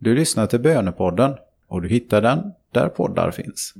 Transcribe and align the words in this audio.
Du 0.00 0.14
lyssnar 0.14 0.46
till 0.46 0.60
Bönepodden 0.60 1.34
och 1.68 1.82
du 1.82 1.88
hittar 1.88 2.22
den 2.22 2.52
där 2.72 2.88
poddar 2.88 3.30
finns. 3.30 3.74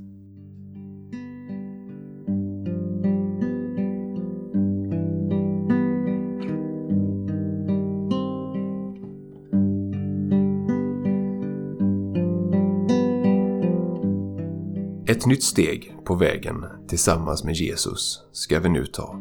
Ett 15.07 15.25
nytt 15.25 15.43
steg 15.43 15.93
på 16.05 16.15
vägen 16.15 16.65
tillsammans 16.87 17.43
med 17.43 17.53
Jesus 17.53 18.21
ska 18.31 18.59
vi 18.59 18.69
nu 18.69 18.85
ta. 18.85 19.15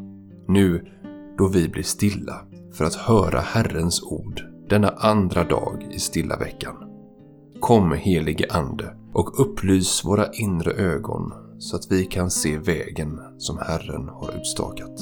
Nu 0.48 0.86
då 1.38 1.48
vi 1.48 1.68
blir 1.68 1.82
stilla 1.82 2.40
för 2.72 2.84
att 2.84 2.94
höra 2.94 3.40
Herrens 3.40 4.02
ord 4.02 4.42
denna 4.68 4.88
andra 4.88 5.44
dag 5.44 5.86
i 5.90 5.98
stilla 5.98 6.36
veckan. 6.36 6.87
Kom 7.60 7.92
helige 7.92 8.46
Ande 8.50 8.94
och 9.12 9.40
upplys 9.40 10.04
våra 10.04 10.32
inre 10.32 10.72
ögon 10.72 11.32
så 11.58 11.76
att 11.76 11.92
vi 11.92 12.04
kan 12.04 12.30
se 12.30 12.58
vägen 12.58 13.20
som 13.38 13.58
Herren 13.58 14.08
har 14.08 14.40
utstakat. 14.40 15.00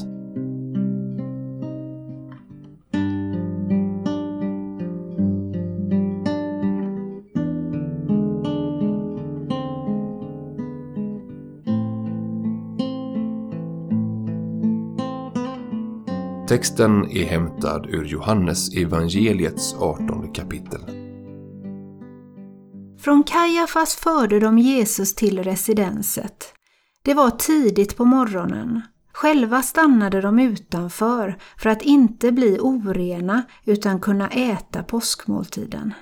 Texten 16.49 17.11
är 17.11 17.25
hämtad 17.25 17.87
ur 17.87 18.05
Johannes 18.05 18.77
evangeliets 18.77 19.75
18 19.75 20.33
kapitel. 20.33 21.05
Från 23.06 23.24
Kajafas 23.24 23.96
förde 23.96 24.41
de 24.41 24.59
Jesus 24.59 25.15
till 25.15 25.45
residenset. 25.45 26.54
Det 27.02 27.15
var 27.15 27.30
tidigt 27.30 27.96
på 27.96 28.04
morgonen. 28.04 28.82
Själva 29.13 29.63
stannade 29.63 30.21
de 30.21 30.38
utanför 30.38 31.38
för 31.59 31.71
att 31.71 31.82
inte 31.82 32.32
bli 32.32 32.59
orena 32.60 33.43
utan 33.65 34.01
kunna 34.01 34.29
äta 34.29 34.82
påskmåltiden. 34.82 35.95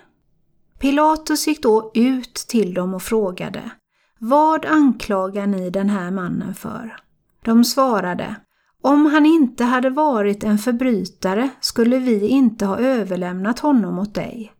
Pilatus 0.78 1.46
gick 1.46 1.62
då 1.62 1.90
ut 1.94 2.34
till 2.34 2.74
dem 2.74 2.94
och 2.94 3.02
frågade 3.02 3.70
Vad 4.18 4.66
anklagar 4.66 5.46
ni 5.46 5.70
den 5.70 5.88
här 5.88 6.10
mannen 6.10 6.54
för? 6.54 6.96
De 7.44 7.64
svarade 7.64 8.36
om 8.82 9.06
han 9.06 9.26
inte 9.26 9.64
hade 9.64 9.90
varit 9.90 10.44
en 10.44 10.58
förbrytare 10.58 11.48
skulle 11.60 11.98
vi 11.98 12.28
inte 12.28 12.66
ha 12.66 12.78
överlämnat 12.78 13.58
honom 13.58 13.98
åt 13.98 14.14
dig. 14.14 14.52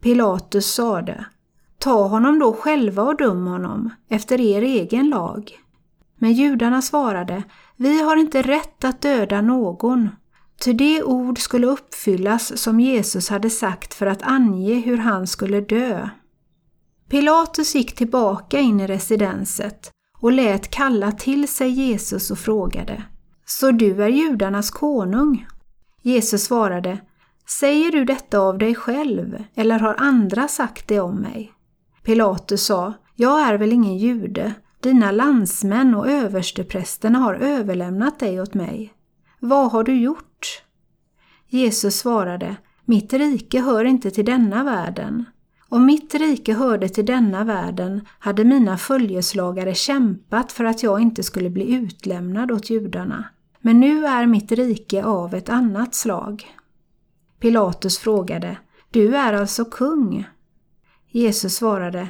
Pilatus 0.00 0.74
sade, 0.74 1.26
ta 1.86 2.06
honom 2.06 2.38
då 2.38 2.52
själva 2.52 3.02
och 3.02 3.16
döm 3.16 3.46
honom 3.46 3.90
efter 4.08 4.40
er 4.40 4.62
egen 4.62 5.10
lag. 5.10 5.58
Men 6.18 6.32
judarna 6.32 6.82
svarade, 6.82 7.42
vi 7.76 8.02
har 8.02 8.16
inte 8.16 8.42
rätt 8.42 8.84
att 8.84 9.00
döda 9.00 9.40
någon, 9.40 10.08
ty 10.60 10.72
det 10.72 11.02
ord 11.02 11.38
skulle 11.38 11.66
uppfyllas 11.66 12.58
som 12.58 12.80
Jesus 12.80 13.28
hade 13.28 13.50
sagt 13.50 13.94
för 13.94 14.06
att 14.06 14.22
ange 14.22 14.74
hur 14.74 14.96
han 14.96 15.26
skulle 15.26 15.60
dö. 15.60 16.08
Pilatus 17.10 17.74
gick 17.74 17.94
tillbaka 17.94 18.58
in 18.58 18.80
i 18.80 18.86
residenset 18.86 19.90
och 20.20 20.32
lät 20.32 20.70
kalla 20.70 21.12
till 21.12 21.48
sig 21.48 21.68
Jesus 21.68 22.30
och 22.30 22.38
frågade 22.38 23.02
så 23.44 23.70
du 23.70 24.02
är 24.02 24.08
judarnas 24.08 24.70
konung? 24.70 25.46
Jesus 26.02 26.44
svarade, 26.44 26.98
Säger 27.48 27.92
du 27.92 28.04
detta 28.04 28.38
av 28.38 28.58
dig 28.58 28.74
själv 28.74 29.44
eller 29.54 29.78
har 29.78 29.94
andra 29.98 30.48
sagt 30.48 30.88
det 30.88 31.00
om 31.00 31.16
mig? 31.16 31.52
Pilatus 32.06 32.64
sa, 32.64 32.92
Jag 33.14 33.40
är 33.40 33.58
väl 33.58 33.72
ingen 33.72 33.96
jude, 33.98 34.54
dina 34.80 35.10
landsmän 35.10 35.94
och 35.94 36.10
översteprästerna 36.10 37.18
har 37.18 37.34
överlämnat 37.34 38.18
dig 38.18 38.40
åt 38.40 38.54
mig. 38.54 38.92
Vad 39.40 39.72
har 39.72 39.84
du 39.84 40.00
gjort? 40.00 40.62
Jesus 41.48 41.96
svarade, 41.96 42.56
Mitt 42.84 43.12
rike 43.12 43.60
hör 43.60 43.84
inte 43.84 44.10
till 44.10 44.24
denna 44.24 44.64
världen. 44.64 45.24
Om 45.68 45.86
mitt 45.86 46.14
rike 46.14 46.54
hörde 46.54 46.88
till 46.88 47.06
denna 47.06 47.44
världen 47.44 48.00
hade 48.18 48.44
mina 48.44 48.78
följeslagare 48.78 49.74
kämpat 49.74 50.52
för 50.52 50.64
att 50.64 50.82
jag 50.82 51.00
inte 51.00 51.22
skulle 51.22 51.50
bli 51.50 51.74
utlämnad 51.74 52.50
åt 52.50 52.70
judarna. 52.70 53.24
Men 53.60 53.80
nu 53.80 54.06
är 54.06 54.26
mitt 54.26 54.52
rike 54.52 55.04
av 55.04 55.34
ett 55.34 55.48
annat 55.48 55.94
slag. 55.94 56.46
Pilatus 57.40 57.98
frågade, 57.98 58.56
Du 58.90 59.16
är 59.16 59.32
alltså 59.32 59.64
kung? 59.64 60.26
Jesus 61.16 61.56
svarade, 61.56 62.08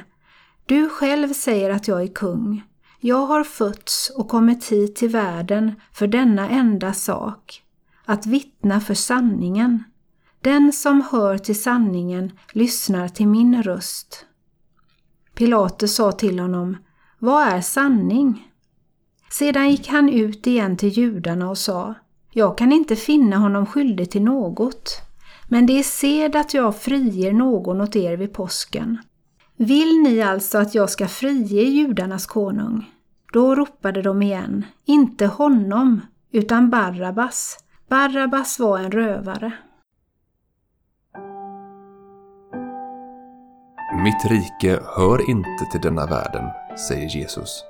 Du 0.65 0.89
själv 0.89 1.33
säger 1.33 1.69
att 1.69 1.87
jag 1.87 2.03
är 2.03 2.07
kung. 2.07 2.63
Jag 2.99 3.25
har 3.25 3.43
fötts 3.43 4.09
och 4.09 4.29
kommit 4.29 4.71
hit 4.71 4.95
till 4.95 5.09
världen 5.09 5.71
för 5.91 6.07
denna 6.07 6.49
enda 6.49 6.93
sak, 6.93 7.63
att 8.05 8.25
vittna 8.25 8.81
för 8.81 8.93
sanningen. 8.93 9.83
Den 10.41 10.73
som 10.73 11.03
hör 11.11 11.37
till 11.37 11.61
sanningen 11.61 12.31
lyssnar 12.51 13.07
till 13.07 13.27
min 13.27 13.63
röst. 13.63 14.25
Pilatus 15.35 15.95
sa 15.95 16.11
till 16.11 16.39
honom, 16.39 16.77
Vad 17.19 17.47
är 17.47 17.61
sanning? 17.61 18.51
Sedan 19.29 19.71
gick 19.71 19.87
han 19.87 20.09
ut 20.09 20.47
igen 20.47 20.77
till 20.77 20.89
judarna 20.89 21.49
och 21.49 21.57
sa 21.57 21.93
Jag 22.31 22.57
kan 22.57 22.71
inte 22.71 22.95
finna 22.95 23.37
honom 23.37 23.65
skyldig 23.65 24.11
till 24.11 24.23
något, 24.23 25.06
men 25.47 25.65
det 25.65 25.79
är 25.79 25.83
sed 25.83 26.35
att 26.35 26.53
jag 26.53 26.75
friger 26.75 27.33
någon 27.33 27.81
åt 27.81 27.95
er 27.95 28.17
vid 28.17 28.33
påsken. 28.33 28.97
Vill 29.57 30.01
ni 30.03 30.21
alltså 30.21 30.57
att 30.57 30.75
jag 30.75 30.89
ska 30.89 31.07
frige 31.07 31.61
judarnas 31.61 32.25
konung? 32.25 32.91
Då 33.33 33.55
ropade 33.55 34.01
de 34.01 34.21
igen, 34.21 34.65
inte 34.85 35.25
honom, 35.25 36.01
utan 36.31 36.69
Barabbas. 36.69 37.57
Barabbas 37.89 38.59
var 38.59 38.79
en 38.79 38.91
rövare. 38.91 39.51
Mitt 44.03 44.25
rike 44.25 44.79
hör 44.85 45.29
inte 45.29 45.65
till 45.71 45.81
denna 45.81 46.05
världen, 46.05 46.43
säger 46.89 47.09
Jesus. 47.09 47.63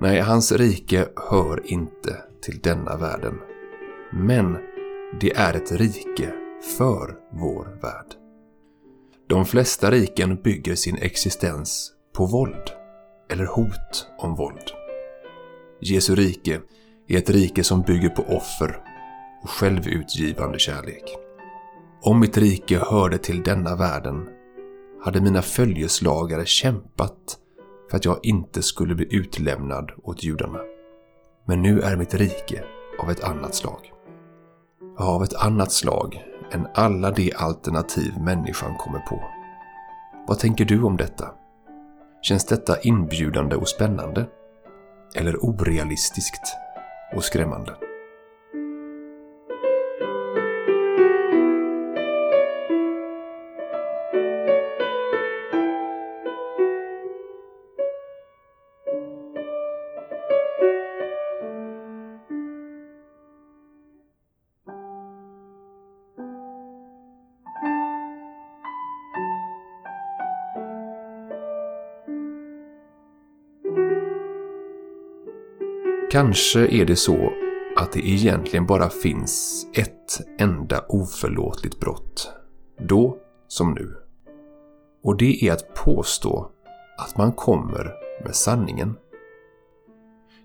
Nej, 0.00 0.20
hans 0.20 0.52
rike 0.52 1.08
hör 1.30 1.72
inte 1.72 2.16
till 2.42 2.60
denna 2.60 2.96
världen. 2.96 3.34
Men 4.12 4.58
det 5.20 5.36
är 5.36 5.54
ett 5.54 5.72
rike 5.72 6.32
för 6.62 7.16
vår 7.32 7.78
värld. 7.82 8.14
De 9.28 9.46
flesta 9.46 9.90
riken 9.90 10.36
bygger 10.36 10.74
sin 10.74 10.96
existens 10.96 11.92
på 12.14 12.26
våld 12.26 12.70
eller 13.30 13.46
hot 13.46 14.06
om 14.18 14.34
våld. 14.34 14.70
Jesu 15.80 16.14
rike 16.14 16.60
är 17.08 17.18
ett 17.18 17.30
rike 17.30 17.64
som 17.64 17.82
bygger 17.82 18.08
på 18.08 18.22
offer 18.22 18.80
och 19.42 19.50
självutgivande 19.50 20.58
kärlek. 20.58 21.16
Om 22.02 22.20
mitt 22.20 22.36
rike 22.36 22.78
hörde 22.78 23.18
till 23.18 23.42
denna 23.42 23.76
världen 23.76 24.28
hade 25.04 25.20
mina 25.20 25.42
följeslagare 25.42 26.46
kämpat 26.46 27.38
för 27.90 27.96
att 27.96 28.04
jag 28.04 28.20
inte 28.22 28.62
skulle 28.62 28.94
bli 28.94 29.06
utlämnad 29.10 29.92
åt 30.02 30.24
judarna. 30.24 30.58
Men 31.46 31.62
nu 31.62 31.80
är 31.80 31.96
mitt 31.96 32.14
rike 32.14 32.64
av 32.98 33.10
ett 33.10 33.24
annat 33.24 33.54
slag. 33.54 33.92
Av 35.00 35.22
ett 35.22 35.34
annat 35.34 35.72
slag 35.72 36.24
än 36.52 36.66
alla 36.74 37.10
de 37.10 37.32
alternativ 37.36 38.18
människan 38.20 38.76
kommer 38.76 38.98
på. 38.98 39.20
Vad 40.26 40.38
tänker 40.38 40.64
du 40.64 40.82
om 40.82 40.96
detta? 40.96 41.28
Känns 42.22 42.46
detta 42.46 42.80
inbjudande 42.80 43.56
och 43.56 43.68
spännande? 43.68 44.26
Eller 45.14 45.36
orealistiskt 45.44 46.56
och 47.16 47.24
skrämmande? 47.24 47.87
Kanske 76.10 76.66
är 76.66 76.84
det 76.84 76.96
så 76.96 77.32
att 77.76 77.92
det 77.92 78.08
egentligen 78.08 78.66
bara 78.66 78.90
finns 78.90 79.66
ett 79.74 80.20
enda 80.38 80.84
oförlåtligt 80.88 81.80
brott. 81.80 82.30
Då 82.78 83.18
som 83.48 83.74
nu. 83.74 83.94
Och 85.04 85.16
det 85.16 85.44
är 85.44 85.52
att 85.52 85.74
påstå 85.74 86.50
att 86.98 87.16
man 87.16 87.32
kommer 87.32 87.94
med 88.24 88.34
sanningen. 88.34 88.96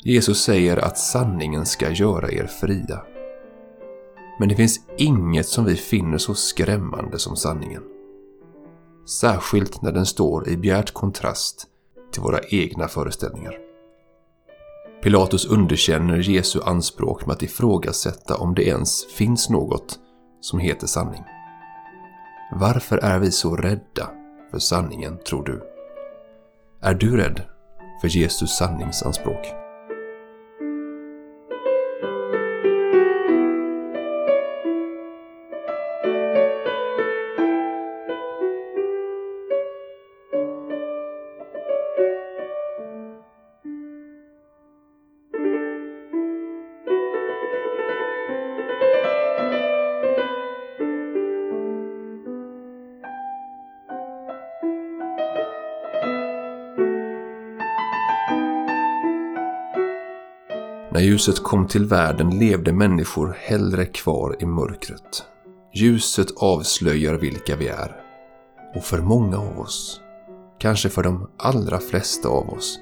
Jesus 0.04 0.44
säger 0.44 0.78
att 0.78 0.98
sanningen 0.98 1.66
ska 1.66 1.92
göra 1.92 2.32
er 2.32 2.46
fria. 2.46 3.04
Men 4.40 4.50
det 4.50 4.56
finns 4.56 4.80
inget 4.98 5.48
som 5.48 5.66
vi 5.66 5.76
finner 5.76 6.18
så 6.18 6.34
skrämmande 6.34 7.20
som 7.20 7.36
sanningen. 7.36 7.84
särskilt 9.20 9.82
när 9.82 9.92
den 9.92 10.06
står 10.06 10.50
i 10.50 10.58
bjärt 10.58 10.94
kontrast 10.94 11.68
till 12.12 12.22
våra 12.22 12.40
egna 12.40 12.88
föreställningar. 12.88 13.73
Pilatus 15.04 15.46
underkänner 15.46 16.18
Jesu 16.18 16.62
anspråk 16.62 17.26
med 17.26 17.34
att 17.34 17.44
ifrågasätta 17.44 18.38
om 18.38 18.56
det 18.56 18.68
ens 18.68 19.06
finns 19.06 19.50
något 19.50 20.00
som 20.42 20.60
heter 20.60 20.88
sanning. 20.88 21.24
Varför 22.52 22.98
är 22.98 23.20
vi 23.20 23.32
så 23.32 23.56
rädda 23.56 24.10
för 24.52 24.60
sanningen, 24.60 25.18
tror 25.28 25.44
du? 25.44 25.62
Är 26.82 26.94
du 26.94 27.18
rädd 27.18 27.42
för 28.02 28.08
Jesus 28.08 28.58
sanningsanspråk? 28.58 29.63
När 60.94 61.02
ljuset 61.02 61.44
kom 61.44 61.68
till 61.68 61.86
världen 61.86 62.40
levde 62.40 62.74
människor 62.74 63.38
hellre 63.40 63.86
kvar 63.86 64.36
i 64.40 64.46
mörkret. 64.46 65.26
Ljuset 65.74 66.28
avslöjar 66.38 67.14
vilka 67.14 67.56
vi 67.56 67.68
är. 67.68 68.02
Och 68.76 68.84
för 68.84 69.02
många 69.02 69.38
av 69.38 69.60
oss, 69.60 70.02
kanske 70.60 70.90
för 70.90 71.04
de 71.04 71.30
allra 71.38 71.80
flesta 71.80 72.30
av 72.30 72.50
oss, 72.50 72.80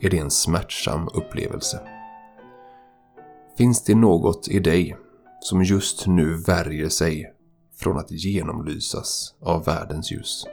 är 0.00 0.10
det 0.10 0.18
en 0.18 0.30
smärtsam 0.30 1.08
upplevelse. 1.14 1.80
Finns 3.58 3.84
det 3.84 3.94
något 3.94 4.48
i 4.48 4.58
dig 4.58 4.96
som 5.40 5.64
just 5.64 6.06
nu 6.06 6.36
värjer 6.36 6.88
sig 6.88 7.32
från 7.80 7.98
att 7.98 8.10
genomlysas 8.10 9.34
av 9.42 9.64
världens 9.64 10.12
ljus? 10.12 10.46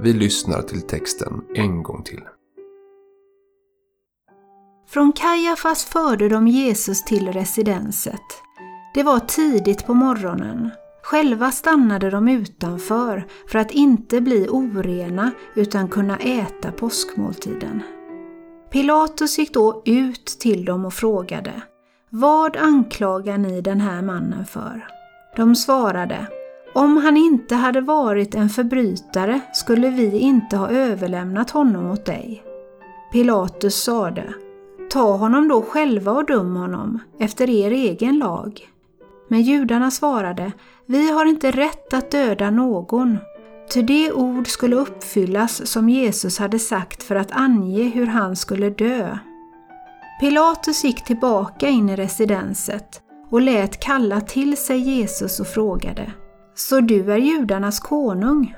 Vi 0.00 0.12
lyssnar 0.12 0.62
till 0.62 0.82
texten 0.82 1.44
en 1.54 1.82
gång 1.82 2.02
till. 2.02 2.20
Från 4.88 5.12
Kajafas 5.12 5.84
förde 5.84 6.28
de 6.28 6.48
Jesus 6.48 7.04
till 7.04 7.32
residenset. 7.32 8.42
Det 8.94 9.02
var 9.02 9.18
tidigt 9.18 9.86
på 9.86 9.94
morgonen. 9.94 10.70
Själva 11.02 11.50
stannade 11.50 12.10
de 12.10 12.28
utanför 12.28 13.26
för 13.48 13.58
att 13.58 13.70
inte 13.70 14.20
bli 14.20 14.48
orena 14.50 15.30
utan 15.54 15.88
kunna 15.88 16.16
äta 16.16 16.72
påskmåltiden. 16.72 17.82
Pilatus 18.70 19.38
gick 19.38 19.54
då 19.54 19.82
ut 19.84 20.26
till 20.26 20.64
dem 20.64 20.84
och 20.84 20.94
frågade 20.94 21.62
Vad 22.10 22.56
anklagar 22.56 23.38
ni 23.38 23.60
den 23.60 23.80
här 23.80 24.02
mannen 24.02 24.46
för? 24.46 24.86
De 25.36 25.56
svarade 25.56 26.26
om 26.78 26.96
han 26.96 27.16
inte 27.16 27.54
hade 27.54 27.80
varit 27.80 28.34
en 28.34 28.48
förbrytare 28.48 29.40
skulle 29.52 29.90
vi 29.90 30.18
inte 30.18 30.56
ha 30.56 30.70
överlämnat 30.70 31.50
honom 31.50 31.90
åt 31.90 32.06
dig. 32.06 32.42
Pilatus 33.12 33.82
sade 33.82 34.34
Ta 34.90 35.16
honom 35.16 35.48
då 35.48 35.62
själva 35.62 36.12
och 36.12 36.26
döm 36.26 36.56
honom 36.56 36.98
efter 37.18 37.50
er 37.50 37.70
egen 37.70 38.18
lag. 38.18 38.68
Men 39.28 39.42
judarna 39.42 39.90
svarade, 39.90 40.52
vi 40.86 41.10
har 41.10 41.26
inte 41.26 41.50
rätt 41.50 41.94
att 41.94 42.10
döda 42.10 42.50
någon, 42.50 43.18
ty 43.72 43.82
det 43.82 44.12
ord 44.12 44.48
skulle 44.48 44.76
uppfyllas 44.76 45.66
som 45.66 45.88
Jesus 45.88 46.38
hade 46.38 46.58
sagt 46.58 47.02
för 47.02 47.14
att 47.14 47.32
ange 47.32 47.82
hur 47.82 48.06
han 48.06 48.36
skulle 48.36 48.70
dö. 48.70 49.18
Pilatus 50.20 50.84
gick 50.84 51.04
tillbaka 51.04 51.68
in 51.68 51.88
i 51.88 51.96
residenset 51.96 53.02
och 53.30 53.40
lät 53.40 53.80
kalla 53.80 54.20
till 54.20 54.56
sig 54.56 54.78
Jesus 54.78 55.40
och 55.40 55.46
frågade, 55.46 56.12
så 56.58 56.80
du 56.80 57.12
är 57.12 57.16
judarnas 57.16 57.80
konung? 57.80 58.54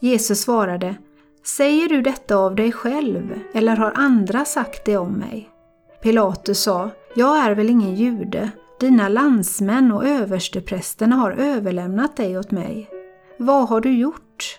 Jesus 0.00 0.40
svarade, 0.40 0.96
Säger 1.44 1.88
du 1.88 2.02
detta 2.02 2.36
av 2.36 2.54
dig 2.54 2.72
själv 2.72 3.40
eller 3.54 3.76
har 3.76 3.92
andra 3.94 4.44
sagt 4.44 4.84
det 4.84 4.96
om 4.96 5.12
mig? 5.12 5.48
Pilatus 6.02 6.60
sa, 6.60 6.90
Jag 7.16 7.38
är 7.38 7.54
väl 7.54 7.70
ingen 7.70 7.94
jude, 7.94 8.50
dina 8.80 9.08
landsmän 9.08 9.92
och 9.92 10.06
översteprästerna 10.06 11.16
har 11.16 11.30
överlämnat 11.32 12.16
dig 12.16 12.38
åt 12.38 12.50
mig. 12.50 12.88
Vad 13.38 13.68
har 13.68 13.80
du 13.80 13.98
gjort? 13.98 14.58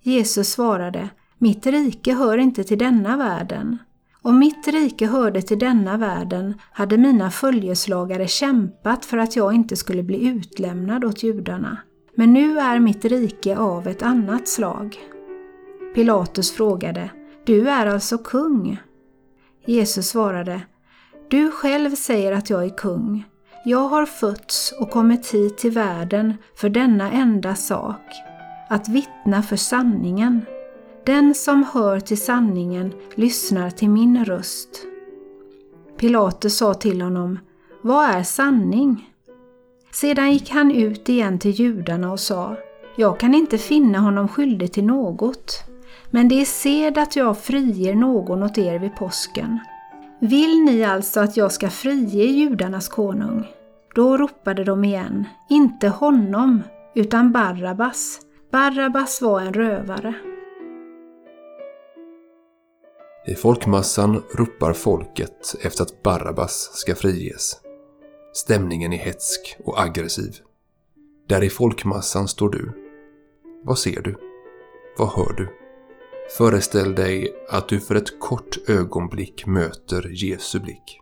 Jesus 0.00 0.48
svarade, 0.48 1.08
Mitt 1.38 1.66
rike 1.66 2.14
hör 2.14 2.38
inte 2.38 2.64
till 2.64 2.78
denna 2.78 3.16
världen. 3.16 3.78
Om 4.22 4.38
mitt 4.38 4.68
rike 4.68 5.06
hörde 5.06 5.42
till 5.42 5.58
denna 5.58 5.96
världen 5.96 6.54
hade 6.72 6.98
mina 6.98 7.30
följeslagare 7.30 8.26
kämpat 8.26 9.04
för 9.04 9.18
att 9.18 9.36
jag 9.36 9.54
inte 9.54 9.76
skulle 9.76 10.02
bli 10.02 10.28
utlämnad 10.28 11.04
åt 11.04 11.22
judarna. 11.22 11.78
Men 12.14 12.32
nu 12.32 12.58
är 12.58 12.78
mitt 12.78 13.04
rike 13.04 13.56
av 13.56 13.86
ett 13.86 14.02
annat 14.02 14.48
slag. 14.48 14.98
Pilatus 15.94 16.52
frågade, 16.52 17.10
Du 17.44 17.68
är 17.68 17.86
alltså 17.86 18.18
kung? 18.18 18.80
Jesus 19.66 20.08
svarade, 20.08 20.60
Du 21.28 21.50
själv 21.50 21.94
säger 21.94 22.32
att 22.32 22.50
jag 22.50 22.64
är 22.64 22.76
kung. 22.76 23.24
Jag 23.64 23.88
har 23.88 24.06
fötts 24.06 24.74
och 24.80 24.90
kommit 24.90 25.34
hit 25.34 25.58
till 25.58 25.70
världen 25.70 26.34
för 26.56 26.68
denna 26.68 27.10
enda 27.10 27.54
sak, 27.54 28.02
att 28.68 28.88
vittna 28.88 29.42
för 29.42 29.56
sanningen. 29.56 30.40
Den 31.06 31.34
som 31.34 31.64
hör 31.72 32.00
till 32.00 32.20
sanningen 32.20 32.92
lyssnar 33.14 33.70
till 33.70 33.90
min 33.90 34.24
röst. 34.24 34.86
Pilatus 35.98 36.56
sa 36.56 36.74
till 36.74 37.02
honom, 37.02 37.38
Vad 37.82 38.10
är 38.10 38.22
sanning? 38.22 39.11
Sedan 39.94 40.32
gick 40.32 40.50
han 40.50 40.70
ut 40.70 41.08
igen 41.08 41.38
till 41.38 41.50
judarna 41.50 42.12
och 42.12 42.20
sa, 42.20 42.56
Jag 42.96 43.20
kan 43.20 43.34
inte 43.34 43.58
finna 43.58 43.98
honom 43.98 44.28
skyldig 44.28 44.72
till 44.72 44.84
något, 44.84 45.64
men 46.10 46.28
det 46.28 46.40
är 46.40 46.44
sed 46.44 46.98
att 46.98 47.16
jag 47.16 47.38
friger 47.38 47.94
någon 47.94 48.42
åt 48.42 48.58
er 48.58 48.78
vid 48.78 48.96
påsken. 48.96 49.58
Vill 50.20 50.64
ni 50.64 50.84
alltså 50.84 51.20
att 51.20 51.36
jag 51.36 51.52
ska 51.52 51.70
frige 51.70 52.24
judarnas 52.24 52.88
konung? 52.88 53.46
Då 53.94 54.16
ropade 54.16 54.64
de 54.64 54.84
igen, 54.84 55.24
inte 55.50 55.88
honom, 55.88 56.62
utan 56.94 57.32
Barabbas. 57.32 58.20
Barabbas 58.50 59.22
var 59.22 59.40
en 59.40 59.54
rövare. 59.54 60.14
I 63.26 63.34
folkmassan 63.34 64.22
ropar 64.34 64.72
folket 64.72 65.54
efter 65.62 65.82
att 65.82 66.02
Barabbas 66.02 66.70
ska 66.74 66.94
friges. 66.94 67.61
Stämningen 68.32 68.92
är 68.92 68.98
hetsk 68.98 69.56
och 69.64 69.80
aggressiv. 69.80 70.36
Där 71.28 71.44
i 71.44 71.50
folkmassan 71.50 72.28
står 72.28 72.50
du. 72.50 72.72
Vad 73.64 73.78
ser 73.78 74.02
du? 74.02 74.16
Vad 74.98 75.08
hör 75.08 75.32
du? 75.36 75.48
Föreställ 76.38 76.94
dig 76.94 77.34
att 77.48 77.68
du 77.68 77.80
för 77.80 77.94
ett 77.94 78.20
kort 78.20 78.68
ögonblick 78.68 79.46
möter 79.46 80.08
Jesu 80.10 80.60
blick. 80.60 81.00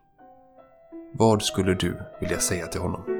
Vad 1.12 1.42
skulle 1.42 1.74
du 1.74 2.00
vilja 2.20 2.38
säga 2.38 2.66
till 2.66 2.80
honom? 2.80 3.19